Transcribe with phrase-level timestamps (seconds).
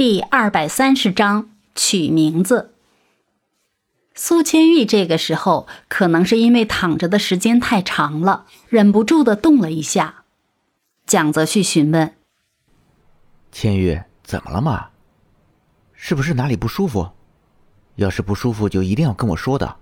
[0.00, 2.72] 第二百三十章取名字。
[4.14, 10.24] 苏千玉这个时候可能是因为躺着的时间太长了，忍不住的动了一下。
[11.04, 12.14] 蒋泽旭询问
[13.52, 14.88] ：“千玉，怎么了嘛？
[15.92, 17.10] 是不是哪里不舒服？
[17.96, 19.76] 要是不舒服，就一定要跟我说的。”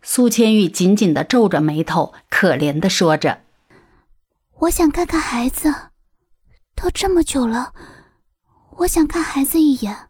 [0.00, 3.40] 苏千玉紧紧的皱着眉头，可怜的说着
[4.60, 5.74] ：“我想看看孩子，
[6.76, 7.72] 都这么久了。”
[8.78, 10.08] 我想看孩子一眼，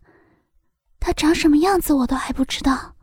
[0.98, 2.95] 他长什么样子我都还不知道。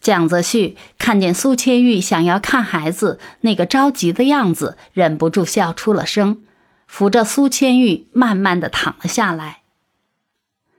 [0.00, 6.42] 蒋泽旭看见苏千玉想要看孩子那个着急的样子，忍不住笑出了声，
[6.86, 9.62] 扶着苏千玉慢慢的躺了下来。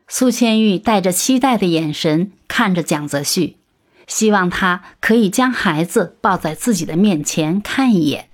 [0.08, 3.58] 苏千玉带着期待的眼神看着蒋泽旭，
[4.06, 8.30] 希望他可以将孩子抱在自己的面前看一眼。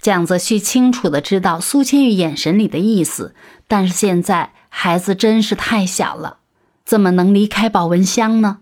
[0.00, 3.34] 蒋泽旭清楚的知道苏千玉眼神里的意思，
[3.68, 6.38] 但是现在孩子真是太小了，
[6.86, 8.60] 怎么能离开保温箱呢？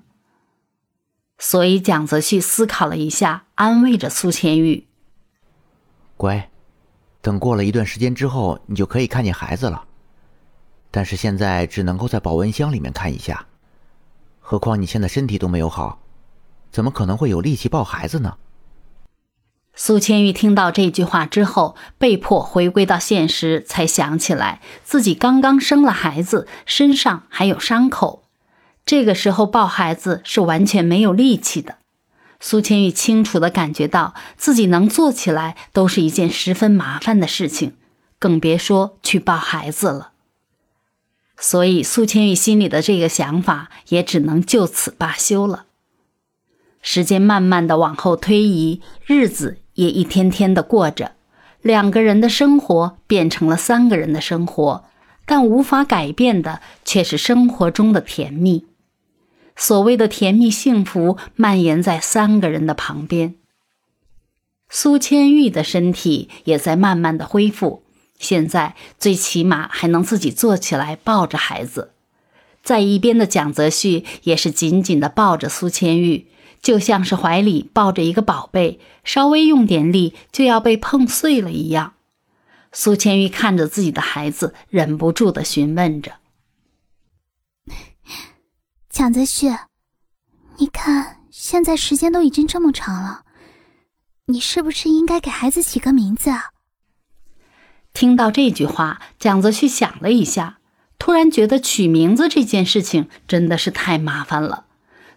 [1.39, 4.89] 所以蒋泽旭思考了一下，安慰着苏千玉
[6.19, 6.51] ：“乖，
[7.21, 9.85] 等过了一段时间之后，你就可以看见孩子了。
[10.91, 13.47] 但是现在只能够在保温箱里面看一下，
[14.41, 16.01] 何况你现在身体都没有好，
[16.73, 18.37] 怎么可能会有力气抱孩子呢？”
[19.81, 28.25] 苏千玉听到这句话之后，被迫回归到现实，才想起来自己刚刚生了孩子，身上还有伤口。
[28.85, 31.77] 这个时候抱孩子是完全没有力气的。
[32.41, 37.77] 苏千玉清楚地感觉到自己能做起来都是一件十分麻烦的事情，
[38.19, 40.11] 更别说去抱孩子了。
[41.39, 45.67] 所以苏千玉心里的这个想法也只能就此罢休了。
[46.83, 49.59] 时间慢慢的往后推移，日子。
[49.79, 51.13] 也一天天的过着，
[51.63, 54.85] 两个人的生活变成了三个人的生活，
[55.25, 58.67] 但无法改变的却是生活中的甜蜜。
[59.55, 63.37] 所谓的甜蜜幸福蔓延在三个人的旁边。
[64.69, 67.85] 苏千玉的身体也在慢慢的恢复，
[68.19, 71.93] 现在最起码还能自己坐起来抱着孩子，
[72.65, 76.27] 在一边的蒋泽旭也是紧紧的抱着苏千玉。
[76.61, 81.95] 就像是怀里抱着一个宝贝，稍微用点力就要被碰碎了一样。
[82.73, 86.17] 苏千玉看着自己的孩子，忍不住的询问着
[88.91, 89.49] ：“蒋泽旭，
[90.59, 93.23] 你看现在时间都已经这么长了，
[94.27, 96.51] 你是不是应该给孩子起个名字啊？”
[97.95, 100.59] 听到这句话，蒋泽旭想了一下，
[100.99, 104.67] 突然觉得取名字这件事情真的是太麻烦了。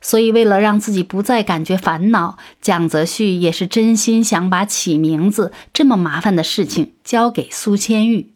[0.03, 8.34] 所以，为了让自己不再感觉烦恼，蒋泽旭也是真心想把起名字这么麻烦的事情交给苏千玉。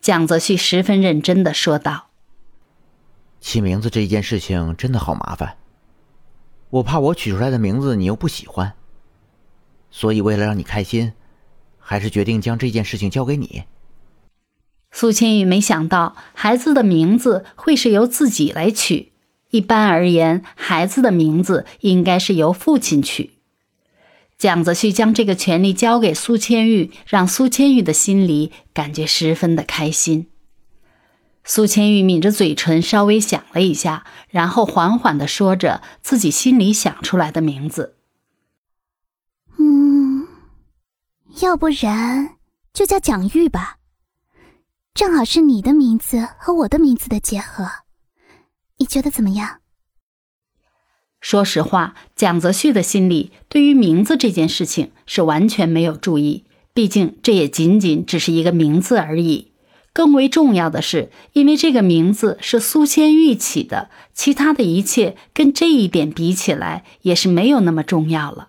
[0.00, 2.08] 蒋泽旭十分认真的说道
[3.40, 5.56] ：“起名字这件事情真的好麻烦，
[6.70, 8.74] 我怕我取出来的名字你又不喜欢，
[9.92, 11.12] 所以为了让你开心，
[11.78, 13.62] 还是决定将这件事情交给你。”
[14.90, 19.11] 苏千玉没想到孩子的名字会是由自己来取。
[19.52, 23.34] 一般而言，孩子的名字应该是由父亲取。
[24.38, 30.28] 蒋泽旭将这个权利交给苏千玉，让苏千玉的心里感觉十分的开心。
[31.44, 37.96] 苏千玉抿着嘴唇，稍微想了一下，然后缓缓的说着自己心里想出来的名字
[39.60, 40.26] ：“嗯，
[41.42, 42.36] 要不然
[42.72, 43.76] 就叫蒋玉吧，
[44.94, 47.68] 正好是你的名字和我的名字的结合。”
[48.82, 49.60] 你觉得怎么样？
[51.20, 59.52] 说实话，蒋泽旭的心里对于名字这件事情是完全没有注意，毕竟这也仅仅只是一个名字而已。
[59.92, 68.48] 更为重要的是，因为这个名字是苏千玉起的，其他的一切跟这一点比起来也是没有那么重要了。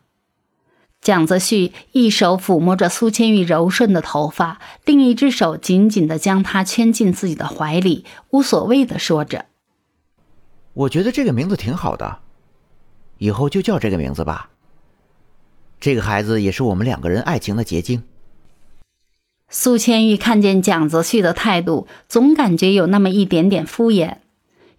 [1.00, 9.46] 蒋泽旭一手抚摸着苏千玉柔顺的头发，另一只手紧紧的将她圈进自己的怀里，无所谓的说着。
[10.74, 12.20] 我觉得这个名字挺好的，
[13.20, 14.50] 以后就叫这个名字吧。
[15.80, 18.04] 这个孩子也是我们两个人爱情的结晶。
[19.50, 24.16] 苏千玉看见蒋泽旭的态度，总感觉有那么一点点敷衍。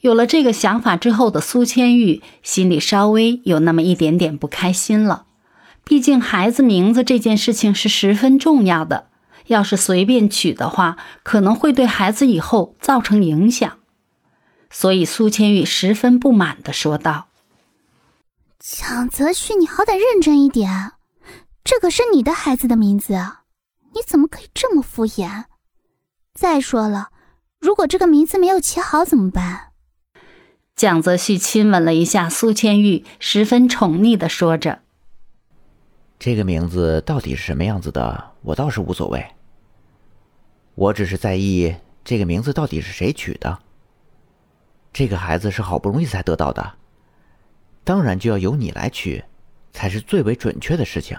[0.01, 5.27] 有了这个想法之后的苏千玉，心里稍微有那么一点点不开心了。
[5.85, 9.07] 毕竟孩子名字这件事情是十分重要的，
[9.47, 13.79] 要是随便取的话，可能会对孩子以后造成影响。
[14.75, 17.29] 所以，苏千玉十分不满的说道
[18.59, 20.95] ：“蒋泽旭，你好歹认真一点，
[21.63, 23.15] 这可是你的孩子的名字，
[23.95, 25.45] 你怎么可以这么敷衍？
[26.35, 27.11] 再说了，
[27.61, 29.69] 如果这个名字没有起好怎么办？
[30.75, 34.81] 蒋泽旭亲吻了一下苏千玉，十分宠溺的说着
[36.19, 39.25] ：“这个名字到底是什么样子的，我倒是无所谓。
[40.75, 43.61] 我只是在意这个名字到底是谁取的。
[44.95, 46.75] 这个孩子是好不容易才得到的，
[47.83, 49.25] 当然就要由你来取，
[49.73, 51.19] 才是最为准确的事情。”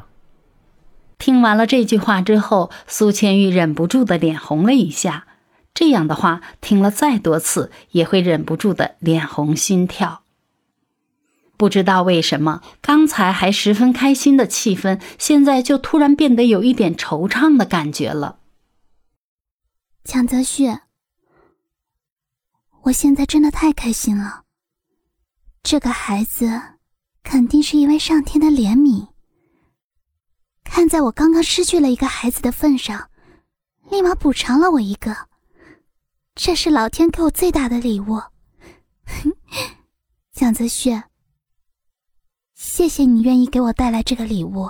[1.20, 5.28] 听完了这句话之后，苏千玉忍不住的脸红了一下。
[5.74, 10.24] 这样的话，听了再多次，也会忍不住的脸红心跳。
[11.58, 18.40] 不知道为什么，刚才还十分开心的气氛，现在就突然变得有一点惆怅的感觉了。
[20.04, 20.68] 蒋泽旭，
[22.86, 24.44] 我现在真的太开心了。
[25.64, 26.62] 这个孩子，
[27.24, 29.08] 肯定是因为上天的怜悯。
[30.64, 33.10] 看在我刚刚失去了一个孩子的份上，
[33.90, 35.16] 立马补偿了我一个，
[36.36, 38.22] 这是老天给我最大的礼物。
[40.32, 41.02] 蒋泽旭，
[42.54, 44.70] 谢谢你愿意给我带来这个礼物。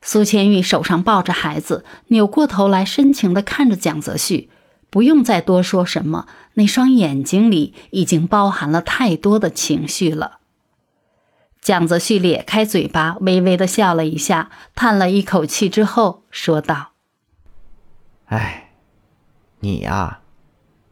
[0.00, 4.50] 苏千玉手上抱着孩子，扭过头来深情的看着蒋泽旭，
[4.96, 10.38] 不用再多说什么，那双眼睛里已经包含了太多的情绪了。
[11.60, 16.92] 蒋泽旭咧开嘴巴，微微的笑了一下，叹了一口气之后说道
[18.32, 18.72] ：“哎，
[19.60, 20.20] 你呀，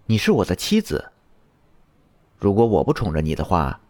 [0.04, 1.12] 你是我的妻子。
[2.36, 3.80] 如果我不宠着你的话，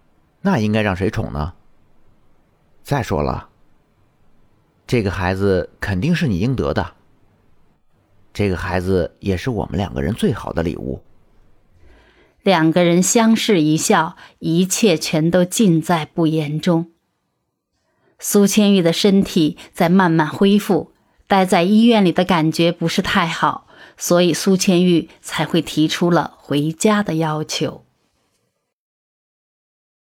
[0.42, 1.54] 那应该让谁宠呢？
[2.84, 3.48] 再说了，
[4.86, 6.94] 这个孩子肯定是你应得的。
[8.34, 11.00] 这个孩子也是我们两个人最好的礼物。”
[12.42, 16.90] 两个人相视一笑，一切全都尽在不言中。
[18.18, 20.92] 苏千玉的身体在慢慢恢复，
[21.26, 23.66] 待在医院里的感觉不是太好，
[23.96, 27.83] 所以苏千玉才会提出了回家的要求。